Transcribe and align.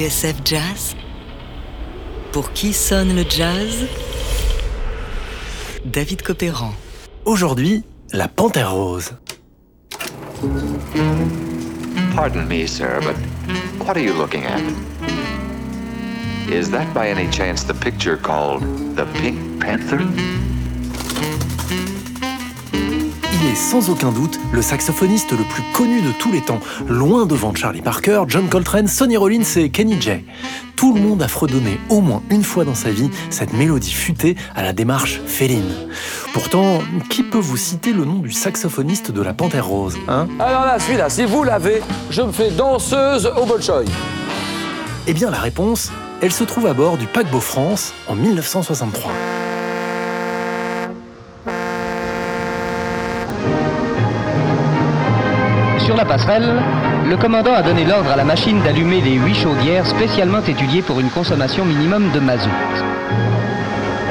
TSF 0.00 0.36
Jazz 0.46 0.96
Pour 2.32 2.54
qui 2.54 2.72
sonne 2.72 3.14
le 3.14 3.22
jazz? 3.28 3.86
David 5.84 6.22
Copéran. 6.22 6.72
Aujourd'hui, 7.26 7.84
la 8.10 8.26
panthère 8.26 8.72
rose. 8.72 9.12
Pardon 12.16 12.46
me, 12.46 12.66
sir, 12.66 12.98
but 13.02 13.14
what 13.86 13.94
are 13.94 14.02
you 14.02 14.14
looking 14.14 14.44
at? 14.44 14.62
Is 16.50 16.70
that 16.70 16.90
by 16.94 17.10
any 17.10 17.30
chance 17.30 17.64
the 17.64 17.74
picture 17.74 18.16
called 18.16 18.62
The 18.96 19.04
Pink 19.20 19.60
Panther? 19.60 20.00
Il 23.42 23.46
est 23.46 23.54
sans 23.54 23.88
aucun 23.88 24.12
doute 24.12 24.38
le 24.52 24.60
saxophoniste 24.60 25.30
le 25.32 25.44
plus 25.44 25.62
connu 25.72 26.02
de 26.02 26.12
tous 26.12 26.30
les 26.30 26.42
temps, 26.42 26.60
loin 26.86 27.24
devant 27.24 27.54
Charlie 27.54 27.80
Parker, 27.80 28.24
John 28.28 28.50
Coltrane, 28.50 28.86
Sonny 28.86 29.16
Rollins 29.16 29.56
et 29.56 29.70
Kenny 29.70 29.98
J. 29.98 30.26
Tout 30.76 30.92
le 30.92 31.00
monde 31.00 31.22
a 31.22 31.28
fredonné 31.28 31.80
au 31.88 32.02
moins 32.02 32.22
une 32.28 32.42
fois 32.42 32.66
dans 32.66 32.74
sa 32.74 32.90
vie 32.90 33.08
cette 33.30 33.54
mélodie 33.54 33.92
futée 33.92 34.36
à 34.54 34.62
la 34.62 34.74
démarche 34.74 35.22
féline. 35.24 35.72
Pourtant, 36.34 36.80
qui 37.08 37.22
peut 37.22 37.38
vous 37.38 37.56
citer 37.56 37.94
le 37.94 38.04
nom 38.04 38.18
du 38.18 38.30
saxophoniste 38.30 39.10
de 39.10 39.22
la 39.22 39.32
Panthère 39.32 39.66
Rose 39.66 39.96
hein? 40.06 40.28
Alors 40.38 40.66
là, 40.66 40.78
celui-là, 40.78 41.08
si 41.08 41.24
vous 41.24 41.42
l'avez, 41.42 41.80
je 42.10 42.20
me 42.20 42.32
fais 42.32 42.50
danseuse 42.50 43.30
au 43.40 43.46
Bolchoï. 43.46 43.86
Eh 45.06 45.14
bien, 45.14 45.30
la 45.30 45.38
réponse, 45.38 45.90
elle 46.20 46.32
se 46.32 46.44
trouve 46.44 46.66
à 46.66 46.74
bord 46.74 46.98
du 46.98 47.06
paquebot 47.06 47.40
France 47.40 47.94
en 48.06 48.16
1963. 48.16 49.12
Sur 55.90 55.96
la 55.96 56.04
passerelle, 56.04 56.54
le 57.04 57.16
commandant 57.16 57.52
a 57.52 57.62
donné 57.62 57.84
l'ordre 57.84 58.12
à 58.12 58.16
la 58.16 58.22
machine 58.22 58.62
d'allumer 58.62 59.00
les 59.00 59.14
huit 59.14 59.34
chaudières 59.34 59.84
spécialement 59.84 60.38
étudiées 60.38 60.82
pour 60.82 61.00
une 61.00 61.10
consommation 61.10 61.64
minimum 61.64 62.12
de 62.12 62.20
mazout. 62.20 62.48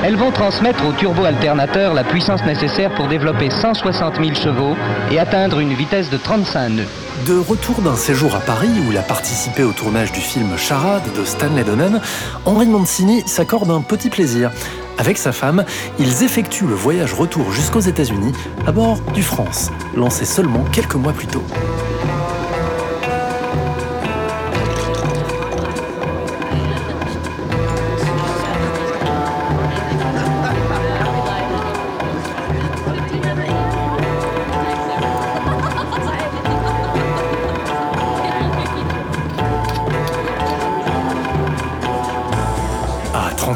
Elles 0.04 0.18
vont 0.18 0.32
transmettre 0.32 0.86
au 0.86 0.92
turbo-alternateur 0.92 1.94
la 1.94 2.04
puissance 2.04 2.44
nécessaire 2.44 2.94
pour 2.96 3.08
développer 3.08 3.50
160 3.50 4.18
000 4.18 4.36
chevaux 4.36 4.76
et 5.10 5.20
atteindre 5.20 5.62
une 5.62 5.74
vitesse 5.74 6.10
de 6.10 6.18
35 6.18 6.70
nœuds. 6.70 7.09
De 7.26 7.38
retour 7.38 7.82
d'un 7.82 7.96
séjour 7.96 8.36
à 8.36 8.40
Paris 8.40 8.70
où 8.88 8.92
il 8.92 8.98
a 8.98 9.02
participé 9.02 9.64
au 9.64 9.72
tournage 9.72 10.12
du 10.12 10.22
film 10.22 10.58
Charade 10.58 11.04
de 11.18 11.26
Stanley 11.26 11.64
Donen, 11.64 12.00
Henri 12.46 12.66
Mancini 12.66 13.24
s'accorde 13.28 13.70
un 13.72 13.82
petit 13.82 14.10
plaisir. 14.10 14.52
Avec 14.98 15.18
sa 15.18 15.32
femme, 15.32 15.66
ils 16.00 16.24
effectuent 16.24 16.68
le 16.68 16.76
voyage 16.76 17.14
retour 17.14 17.52
jusqu'aux 17.52 17.82
États-Unis 17.82 18.32
à 18.66 18.72
bord 18.72 19.00
du 19.14 19.24
France, 19.24 19.70
lancé 19.96 20.24
seulement 20.24 20.64
quelques 20.72 20.96
mois 20.96 21.14
plus 21.14 21.28
tôt. 21.28 21.44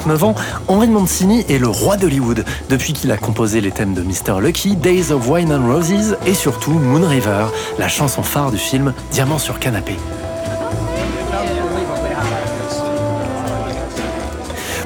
À 0.04 0.06
39 0.06 0.24
ans, 0.26 0.36
Henry 0.68 0.90
Mancini 0.90 1.46
est 1.48 1.60
le 1.60 1.70
roi 1.70 1.96
d'Hollywood 1.96 2.44
depuis 2.68 2.92
qu'il 2.92 3.10
a 3.14 3.16
composé 3.16 3.62
les 3.62 3.72
thèmes 3.72 3.94
de 3.94 4.02
Mr. 4.02 4.42
Lucky, 4.42 4.76
Days 4.76 5.14
of 5.14 5.30
Wine 5.30 5.54
and 5.54 5.66
Roses 5.66 6.18
et 6.26 6.34
surtout 6.34 6.72
Moon 6.72 7.08
River, 7.08 7.46
la 7.80 7.88
chanson 7.88 8.22
phare 8.22 8.52
du 8.52 8.58
film 8.58 8.94
Diamant 9.12 9.38
sur 9.38 9.60
canapé. 9.60 9.96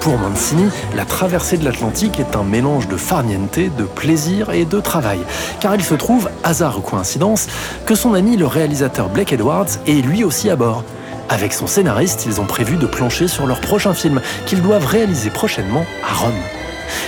Pour 0.02 0.20
Mancini, 0.20 0.70
la 0.96 1.06
traversée 1.06 1.58
de 1.58 1.66
l'Atlantique 1.66 2.20
est 2.20 2.36
un 2.36 2.44
mélange 2.44 2.88
de 2.88 2.96
farniente, 2.96 3.58
de 3.58 3.84
plaisir 3.86 4.52
et 4.52 4.66
de 4.66 4.80
travail, 4.80 5.20
car 5.60 5.74
il 5.74 5.84
se 5.84 5.96
trouve, 5.96 6.30
hasard 6.44 6.78
ou 6.78 6.82
coïncidence, 6.82 7.48
que 7.88 7.96
son 7.96 8.14
ami 8.14 8.38
le 8.38 8.46
réalisateur 8.46 9.10
Blake 9.10 9.34
Edwards 9.34 9.80
est 9.88 10.06
lui 10.06 10.24
aussi 10.24 10.52
à 10.52 10.56
bord. 10.56 10.84
Avec 11.30 11.54
son 11.54 11.68
scénariste, 11.68 12.26
ils 12.26 12.40
ont 12.40 12.46
prévu 12.46 12.78
de 12.78 12.86
plancher 12.86 13.28
sur 13.28 13.46
leur 13.46 13.60
prochain 13.60 13.94
film, 13.94 14.22
qu'ils 14.46 14.62
doivent 14.62 14.86
réaliser 14.86 15.30
prochainement 15.30 15.86
à 16.04 16.14
Rome. 16.14 16.42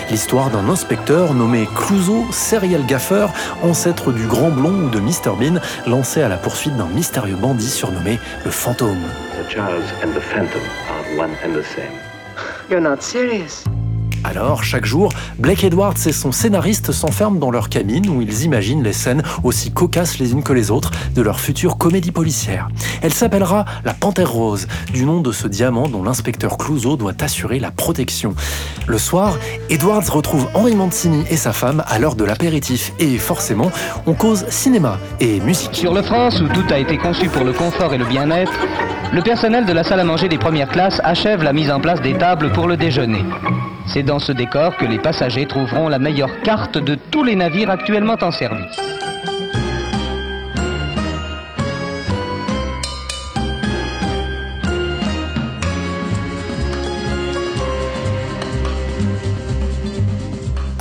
L'histoire 0.09 0.49
d'un 0.49 0.67
inspecteur 0.67 1.33
nommé 1.33 1.69
Clouseau, 1.75 2.25
serial 2.31 2.85
gaffer, 2.85 3.27
ancêtre 3.63 4.11
du 4.11 4.25
Grand 4.27 4.49
Blond 4.49 4.87
ou 4.87 4.89
de 4.89 4.99
Mr 4.99 5.35
Bean, 5.39 5.59
lancé 5.87 6.21
à 6.21 6.27
la 6.27 6.37
poursuite 6.37 6.75
d'un 6.75 6.87
mystérieux 6.87 7.37
bandit 7.37 7.69
surnommé 7.69 8.19
le 8.43 8.51
Fantôme. 8.51 9.03
The 9.47 9.49
Charles 9.49 9.83
and 10.03 10.11
the 10.13 10.21
Phantom 10.21 10.61
are 10.89 11.17
one 11.17 11.31
and 11.45 11.53
the 11.53 11.63
same. 11.63 11.93
You're 12.69 12.81
not 12.81 13.01
serious. 13.01 13.63
Alors, 14.23 14.63
chaque 14.63 14.85
jour, 14.85 15.11
Blake 15.37 15.63
Edwards 15.63 15.95
et 16.05 16.11
son 16.11 16.31
scénariste 16.31 16.91
s'enferment 16.91 17.39
dans 17.39 17.51
leur 17.51 17.69
cabine 17.69 18.09
où 18.09 18.21
ils 18.21 18.43
imaginent 18.43 18.83
les 18.83 18.93
scènes 18.93 19.23
aussi 19.43 19.71
cocasses 19.71 20.19
les 20.19 20.33
unes 20.33 20.43
que 20.43 20.53
les 20.53 20.71
autres 20.71 20.91
de 21.15 21.21
leur 21.21 21.39
future 21.39 21.77
comédie 21.77 22.11
policière. 22.11 22.69
Elle 23.01 23.13
s'appellera 23.13 23.65
La 23.85 23.93
Panthère 23.93 24.31
Rose, 24.31 24.67
du 24.93 25.05
nom 25.05 25.21
de 25.21 25.31
ce 25.31 25.47
diamant 25.47 25.87
dont 25.87 26.03
l'inspecteur 26.03 26.57
Clouseau 26.57 26.97
doit 26.97 27.13
assurer 27.21 27.59
la 27.59 27.71
protection. 27.71 28.35
Le 28.87 28.97
soir, 28.97 29.37
Edwards 29.69 30.11
retrouve 30.11 30.47
Henri 30.53 30.75
Mancini 30.75 31.23
et 31.29 31.37
sa 31.37 31.53
femme 31.53 31.83
à 31.87 31.99
l'heure 31.99 32.15
de 32.15 32.25
l'apéritif 32.25 32.91
et 32.99 33.17
forcément, 33.17 33.71
on 34.05 34.13
cause 34.13 34.45
cinéma 34.49 34.99
et 35.19 35.39
musique. 35.39 35.75
Sur 35.75 35.93
le 35.93 36.01
France, 36.01 36.41
où 36.41 36.47
tout 36.49 36.65
a 36.71 36.77
été 36.77 36.97
conçu 36.97 37.29
pour 37.29 37.43
le 37.43 37.53
confort 37.53 37.93
et 37.93 37.97
le 37.97 38.05
bien-être, 38.05 38.51
le 39.13 39.21
personnel 39.21 39.65
de 39.65 39.73
la 39.73 39.83
salle 39.83 39.99
à 39.99 40.03
manger 40.03 40.27
des 40.27 40.37
premières 40.37 40.69
classes 40.69 41.01
achève 41.03 41.41
la 41.41 41.53
mise 41.53 41.71
en 41.71 41.79
place 41.79 42.01
des 42.01 42.17
tables 42.17 42.51
pour 42.51 42.67
le 42.67 42.77
déjeuner. 42.77 43.23
C'est 43.87 44.03
dans 44.03 44.19
ce 44.19 44.31
décor 44.31 44.77
que 44.77 44.85
les 44.85 44.99
passagers 44.99 45.47
trouveront 45.47 45.89
la 45.89 45.99
meilleure 45.99 46.41
carte 46.41 46.77
de 46.77 46.95
tous 46.95 47.23
les 47.23 47.35
navires 47.35 47.69
actuellement 47.69 48.17
en 48.21 48.31
service. 48.31 48.79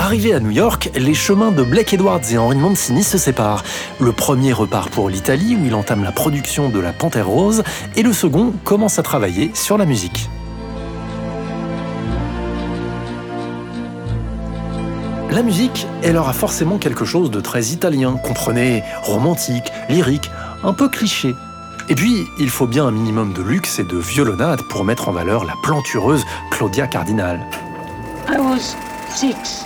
Arrivé 0.09 0.33
à 0.33 0.41
New 0.41 0.51
York, 0.51 0.91
les 0.95 1.13
chemins 1.13 1.53
de 1.53 1.63
Blake 1.63 1.93
Edwards 1.93 2.23
et 2.33 2.39
Henry 2.39 2.57
Mancini 2.57 3.03
se 3.03 3.19
séparent. 3.19 3.63
Le 4.01 4.13
premier 4.13 4.55
repart 4.55 4.89
pour 4.89 5.11
l'Italie 5.11 5.55
où 5.55 5.67
il 5.67 5.75
entame 5.75 6.03
la 6.03 6.13
production 6.13 6.71
de 6.71 6.81
La 6.81 6.95
Panthère 6.95 7.29
Rose 7.29 7.63
et 7.95 8.03
le 8.03 8.15
second 8.15 8.55
commence 8.65 8.99
à 8.99 9.03
travailler 9.03 9.51
sur 9.53 9.77
la 9.77 9.85
musique. 9.85 10.31
La 15.39 15.45
musique, 15.45 15.87
elle 16.03 16.17
aura 16.17 16.33
forcément 16.33 16.79
quelque 16.79 17.05
chose 17.05 17.31
de 17.31 17.41
très 17.41 17.67
italien, 17.67 18.17
comprenez, 18.17 18.83
romantique, 19.05 19.71
lyrique, 19.89 20.33
un 20.65 20.73
peu 20.73 20.89
cliché. 20.89 21.37
Et 21.89 21.95
puis, 21.95 22.27
il 22.41 22.51
faut 22.51 22.67
bien 22.67 22.87
un 22.87 22.91
minimum 22.91 23.33
de 23.35 23.43
luxe 23.43 23.79
et 23.79 23.85
de 23.85 23.99
violonade 23.99 24.59
pour 24.69 24.83
mettre 24.83 25.09
en 25.09 25.13
valeur 25.13 25.45
la 25.45 25.53
plantureuse 25.63 26.25
Claudia 26.51 26.89
Cardinal. 26.89 27.39
I 28.29 28.41
was 28.41 28.75
six 29.11 29.65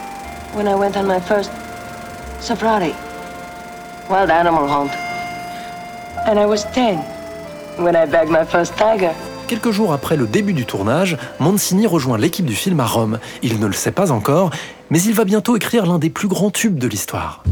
when 0.54 0.68
I 0.68 0.74
went 0.74 0.94
on 0.94 1.04
my 1.04 1.18
first 1.18 1.50
safari, 2.38 2.92
wild 4.10 4.28
animal 4.28 4.68
hunt. 4.68 4.92
And 6.26 6.38
I 6.38 6.44
was 6.44 6.66
ten 6.74 6.98
when 7.78 7.96
I 7.96 8.04
bagged 8.04 8.30
my 8.30 8.44
first 8.44 8.76
tiger. 8.76 9.14
Quelques 9.52 9.70
jours 9.70 9.92
après 9.92 10.16
le 10.16 10.26
début 10.26 10.54
du 10.54 10.64
tournage, 10.64 11.18
Mancini 11.38 11.86
rejoint 11.86 12.16
l'équipe 12.16 12.46
du 12.46 12.54
film 12.54 12.80
à 12.80 12.86
Rome. 12.86 13.18
Il 13.42 13.60
ne 13.60 13.66
le 13.66 13.74
sait 13.74 13.92
pas 13.92 14.10
encore, 14.10 14.50
mais 14.88 15.02
il 15.02 15.12
va 15.12 15.26
bientôt 15.26 15.56
écrire 15.56 15.84
l'un 15.84 15.98
des 15.98 16.08
plus 16.08 16.26
grands 16.26 16.50
tubes 16.50 16.78
de 16.78 16.88
l'histoire. 16.88 17.44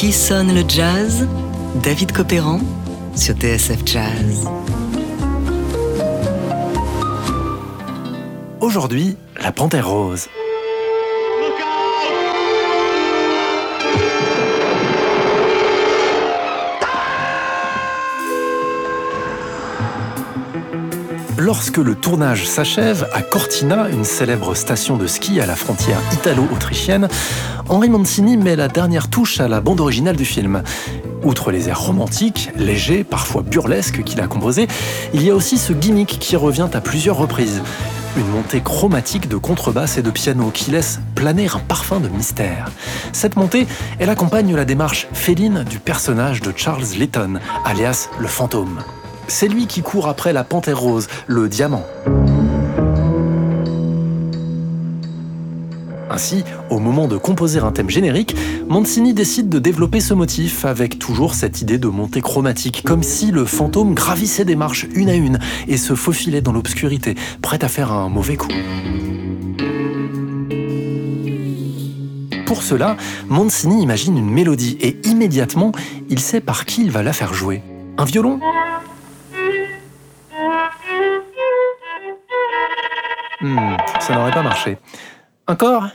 Qui 0.00 0.14
sonne 0.14 0.54
le 0.54 0.64
jazz? 0.66 1.28
David 1.82 2.12
Copéran 2.12 2.60
sur 3.14 3.34
TSF 3.34 3.82
Jazz. 3.84 4.48
Aujourd'hui, 8.62 9.18
la 9.42 9.52
Panthère 9.52 9.90
Rose. 9.90 10.28
Lorsque 21.36 21.78
le 21.78 21.94
tournage 21.94 22.46
s'achève 22.46 23.08
à 23.12 23.22
Cortina, 23.22 23.88
une 23.88 24.04
célèbre 24.04 24.54
station 24.54 24.96
de 24.96 25.06
ski 25.06 25.40
à 25.40 25.46
la 25.46 25.56
frontière 25.56 26.00
italo-autrichienne, 26.12 27.08
Henri 27.70 27.88
Mancini 27.88 28.36
met 28.36 28.56
la 28.56 28.66
dernière 28.66 29.08
touche 29.08 29.38
à 29.38 29.46
la 29.46 29.60
bande 29.60 29.80
originale 29.80 30.16
du 30.16 30.24
film. 30.24 30.64
Outre 31.22 31.52
les 31.52 31.68
airs 31.68 31.80
romantiques, 31.80 32.50
légers, 32.56 33.04
parfois 33.04 33.42
burlesques 33.42 34.02
qu'il 34.02 34.20
a 34.20 34.26
composés, 34.26 34.66
il 35.14 35.22
y 35.22 35.30
a 35.30 35.36
aussi 35.36 35.56
ce 35.56 35.72
gimmick 35.72 36.18
qui 36.18 36.34
revient 36.34 36.68
à 36.72 36.80
plusieurs 36.80 37.16
reprises. 37.16 37.62
Une 38.16 38.26
montée 38.26 38.60
chromatique 38.60 39.28
de 39.28 39.36
contrebasse 39.36 39.98
et 39.98 40.02
de 40.02 40.10
piano 40.10 40.50
qui 40.52 40.72
laisse 40.72 40.98
planer 41.14 41.46
un 41.46 41.60
parfum 41.60 42.00
de 42.00 42.08
mystère. 42.08 42.72
Cette 43.12 43.36
montée, 43.36 43.68
elle 44.00 44.10
accompagne 44.10 44.56
la 44.56 44.64
démarche 44.64 45.06
féline 45.12 45.62
du 45.62 45.78
personnage 45.78 46.40
de 46.40 46.52
Charles 46.56 46.86
Lytton, 46.98 47.38
alias 47.64 48.08
le 48.18 48.26
fantôme 48.26 48.80
c'est 49.30 49.48
lui 49.48 49.66
qui 49.66 49.80
court 49.80 50.08
après 50.08 50.32
la 50.32 50.44
panthère 50.44 50.80
rose, 50.80 51.06
le 51.26 51.48
diamant. 51.48 51.86
Ainsi, 56.20 56.44
au 56.68 56.80
moment 56.80 57.08
de 57.08 57.16
composer 57.16 57.60
un 57.60 57.72
thème 57.72 57.88
générique, 57.88 58.36
Mancini 58.68 59.14
décide 59.14 59.48
de 59.48 59.58
développer 59.58 60.00
ce 60.00 60.12
motif 60.12 60.66
avec 60.66 60.98
toujours 60.98 61.32
cette 61.32 61.62
idée 61.62 61.78
de 61.78 61.88
montée 61.88 62.20
chromatique, 62.20 62.82
comme 62.84 63.02
si 63.02 63.30
le 63.30 63.46
fantôme 63.46 63.94
gravissait 63.94 64.44
des 64.44 64.54
marches 64.54 64.86
une 64.94 65.08
à 65.08 65.14
une 65.14 65.38
et 65.66 65.78
se 65.78 65.94
faufilait 65.94 66.42
dans 66.42 66.52
l'obscurité, 66.52 67.14
prêt 67.40 67.64
à 67.64 67.68
faire 67.68 67.90
un 67.90 68.10
mauvais 68.10 68.36
coup. 68.36 68.50
Pour 72.44 72.62
cela, 72.62 72.98
Mancini 73.30 73.82
imagine 73.82 74.18
une 74.18 74.30
mélodie 74.30 74.76
et 74.82 75.00
immédiatement, 75.04 75.72
il 76.10 76.18
sait 76.18 76.42
par 76.42 76.66
qui 76.66 76.82
il 76.82 76.90
va 76.90 77.02
la 77.02 77.14
faire 77.14 77.32
jouer. 77.32 77.62
Un 77.96 78.04
violon? 78.04 78.38
Hmm, 83.40 83.76
ça 84.00 84.14
n'aurait 84.16 84.32
pas 84.32 84.42
marché. 84.42 84.76
Encore 85.50 85.88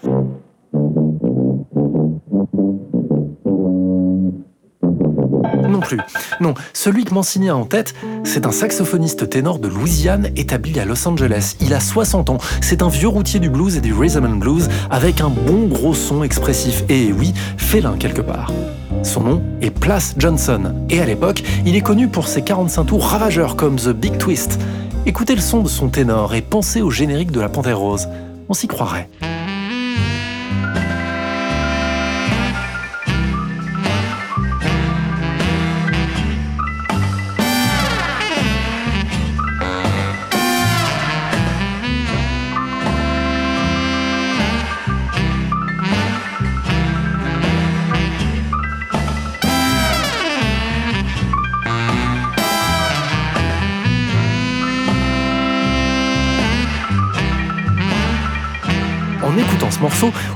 Non 5.69 5.79
plus. 5.79 5.97
Non, 6.41 6.53
celui 6.73 7.05
que 7.05 7.13
Mancini 7.13 7.47
a 7.47 7.55
en 7.55 7.63
tête, 7.63 7.95
c'est 8.25 8.45
un 8.45 8.51
saxophoniste 8.51 9.29
ténor 9.29 9.59
de 9.59 9.69
Louisiane 9.69 10.27
établi 10.35 10.77
à 10.77 10.83
Los 10.83 11.07
Angeles. 11.07 11.55
Il 11.61 11.73
a 11.73 11.79
60 11.79 12.31
ans. 12.31 12.37
C'est 12.59 12.81
un 12.81 12.89
vieux 12.89 13.07
routier 13.07 13.39
du 13.39 13.49
blues 13.49 13.77
et 13.77 13.81
du 13.81 13.93
rhythm 13.93 14.25
and 14.25 14.35
blues 14.35 14.67
avec 14.91 15.21
un 15.21 15.29
bon 15.29 15.67
gros 15.67 15.93
son 15.93 16.21
expressif. 16.21 16.83
Et 16.89 17.13
oui, 17.13 17.33
félin 17.55 17.95
quelque 17.97 18.21
part. 18.21 18.51
Son 19.03 19.21
nom 19.21 19.43
est 19.61 19.71
Place 19.71 20.15
Johnson. 20.17 20.85
Et 20.89 20.99
à 20.99 21.05
l'époque, 21.05 21.43
il 21.65 21.77
est 21.77 21.81
connu 21.81 22.09
pour 22.09 22.27
ses 22.27 22.41
45 22.41 22.83
tours 22.83 23.07
ravageurs 23.07 23.55
comme 23.55 23.77
The 23.77 23.91
Big 23.91 24.17
Twist. 24.17 24.59
Écoutez 25.05 25.33
le 25.33 25.41
son 25.41 25.61
de 25.61 25.69
son 25.69 25.87
ténor 25.87 26.35
et 26.35 26.41
pensez 26.41 26.81
au 26.81 26.91
générique 26.91 27.31
de 27.31 27.39
la 27.39 27.47
Panthère 27.47 27.79
Rose. 27.79 28.09
On 28.49 28.53
s'y 28.53 28.67
croirait. 28.67 29.07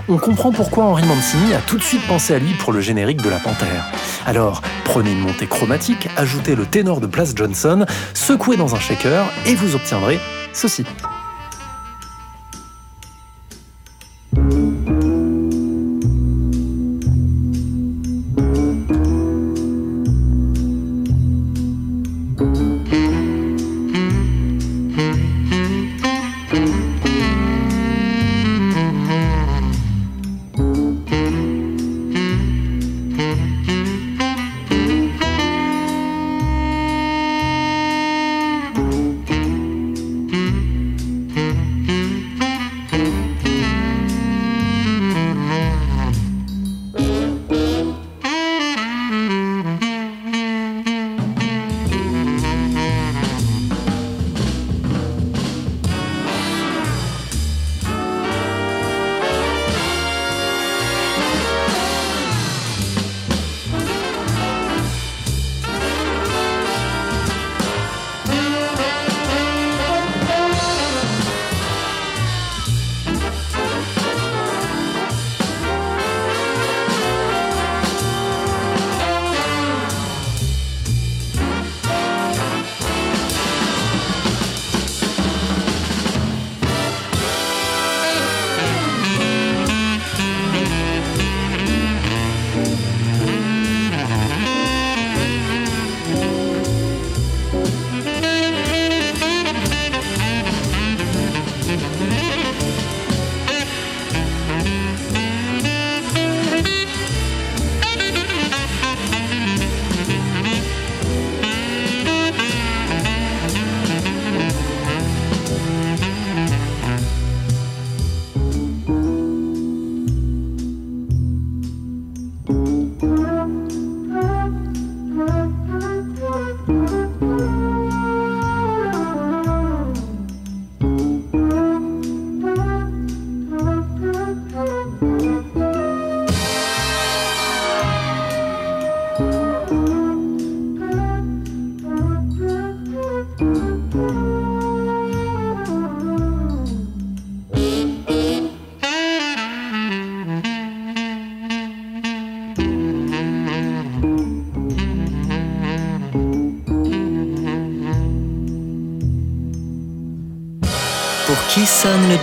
On 0.08 0.18
comprend 0.18 0.52
pourquoi 0.52 0.86
Henri 0.86 1.06
Mancini 1.06 1.54
a 1.54 1.60
tout 1.60 1.78
de 1.78 1.84
suite 1.84 2.06
pensé 2.08 2.34
à 2.34 2.40
lui 2.40 2.54
pour 2.54 2.72
le 2.72 2.82
générique 2.82 3.22
de 3.22 3.30
La 3.30 3.40
Panthère. 3.40 3.86
Alors, 4.26 4.62
prenez 4.86 5.12
une 5.12 5.20
montée 5.20 5.48
chromatique, 5.48 6.08
ajoutez 6.18 6.56
le 6.56 6.66
ténor 6.66 7.02
de 7.02 7.08
Place 7.08 7.34
Johnson, 7.36 7.86
secouez 8.14 8.58
dans 8.58 8.76
un 8.76 8.80
shaker 8.80 9.26
et 9.46 9.56
vous 9.56 9.76
obtiendrez 9.76 10.20
ceci. 10.54 10.86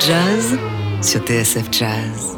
Jazz 0.00 0.58
sur 1.00 1.20
TSF 1.20 1.68
Jazz. 1.70 2.36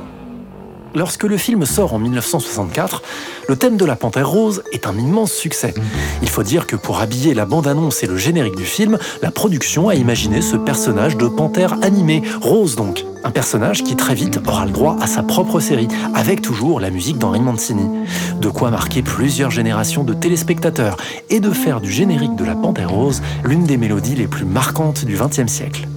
Lorsque 0.94 1.25
le 1.25 1.38
film 1.38 1.64
sort 1.64 1.94
en 1.94 1.98
1964, 1.98 3.02
le 3.48 3.56
thème 3.56 3.78
de 3.78 3.87
la 3.87 3.96
Panthère 3.96 4.28
Rose 4.28 4.62
est 4.72 4.87
un 4.87 4.98
immense 4.98 5.32
succès. 5.32 5.72
Il 6.20 6.28
faut 6.28 6.42
dire 6.42 6.66
que 6.66 6.76
pour 6.76 7.00
habiller 7.00 7.32
la 7.32 7.46
bande-annonce 7.46 8.02
et 8.02 8.06
le 8.06 8.18
générique 8.18 8.56
du 8.56 8.64
film, 8.64 8.98
la 9.22 9.30
production 9.30 9.88
a 9.88 9.94
imaginé 9.94 10.42
ce 10.42 10.56
personnage 10.56 11.16
de 11.16 11.26
panthère 11.26 11.78
animé, 11.82 12.22
Rose 12.42 12.76
donc. 12.76 13.04
Un 13.25 13.30
personnage 13.30 13.82
qui 13.82 13.96
très 13.96 14.14
vite 14.14 14.38
aura 14.46 14.66
le 14.66 14.72
droit 14.72 14.96
à 15.00 15.06
sa 15.06 15.22
propre 15.22 15.60
série, 15.60 15.88
avec 16.14 16.42
toujours 16.42 16.80
la 16.80 16.90
musique 16.90 17.16
d'Henri 17.16 17.40
Mancini. 17.40 18.04
De 18.40 18.48
quoi 18.50 18.70
marquer 18.70 19.02
plusieurs 19.02 19.50
générations 19.50 20.04
de 20.04 20.12
téléspectateurs 20.12 20.98
et 21.30 21.40
de 21.40 21.50
faire 21.50 21.80
du 21.80 21.90
générique 21.90 22.37
de 22.37 22.44
la 22.44 22.54
Panthère 22.54 22.90
Rose 22.90 23.22
l'une 23.44 23.64
des 23.64 23.78
mélodies 23.78 24.16
les 24.16 24.28
plus 24.28 24.44
marquantes 24.44 25.06
du 25.06 25.16
XXe 25.16 25.50
siècle. 25.50 25.88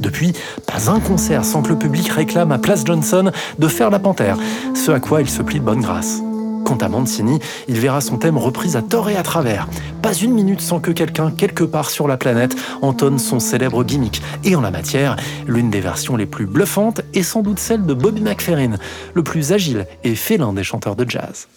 Depuis, 0.00 0.32
pas 0.66 0.90
un 0.90 1.00
concert 1.00 1.44
sans 1.44 1.62
que 1.62 1.70
le 1.70 1.78
public 1.78 2.08
réclame 2.08 2.52
à 2.52 2.58
Place 2.58 2.84
Johnson 2.84 3.30
de 3.58 3.68
faire 3.68 3.90
la 3.90 3.98
panthère, 3.98 4.36
ce 4.74 4.92
à 4.92 5.00
quoi 5.00 5.20
il 5.20 5.28
se 5.28 5.42
plie 5.42 5.60
de 5.60 5.64
bonne 5.64 5.80
grâce. 5.80 6.20
Quant 6.64 6.76
à 6.76 6.88
Mancini, 6.88 7.38
il 7.66 7.76
verra 7.76 8.00
son 8.00 8.18
thème 8.18 8.36
repris 8.36 8.76
à 8.76 8.82
tort 8.82 9.08
et 9.08 9.16
à 9.16 9.22
travers. 9.22 9.68
Pas 10.02 10.12
une 10.12 10.32
minute 10.32 10.60
sans 10.60 10.80
que 10.80 10.90
quelqu'un, 10.90 11.30
quelque 11.30 11.64
part 11.64 11.88
sur 11.88 12.06
la 12.06 12.18
planète, 12.18 12.54
entonne 12.82 13.18
son 13.18 13.40
célèbre 13.40 13.84
gimmick. 13.84 14.20
Et 14.44 14.54
en 14.54 14.60
la 14.60 14.70
matière, 14.70 15.16
l'une 15.46 15.70
des 15.70 15.80
versions 15.80 16.16
les 16.16 16.26
plus 16.26 16.46
bluffantes 16.46 17.00
est 17.14 17.22
sans 17.22 17.40
doute 17.40 17.58
celle 17.58 17.86
de 17.86 17.94
Bobby 17.94 18.20
McFerrin, 18.20 18.74
le 19.14 19.22
plus 19.22 19.52
agile 19.52 19.86
et 20.04 20.14
félin 20.14 20.52
des 20.52 20.62
chanteurs 20.62 20.94
de 20.94 21.08
jazz. 21.08 21.48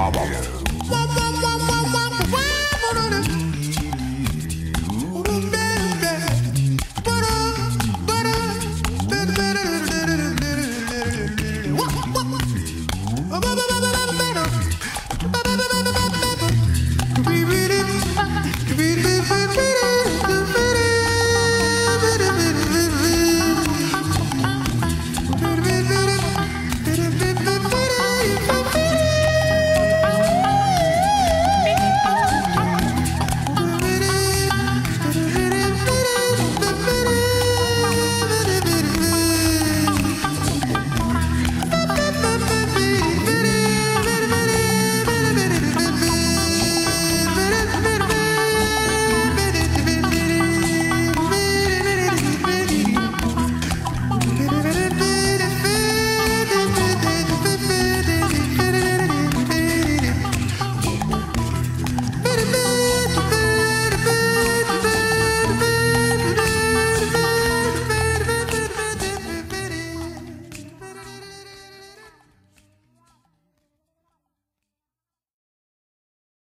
Bob. 0.00 0.57